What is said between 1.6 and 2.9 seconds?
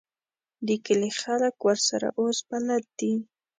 ورسره اوس بلد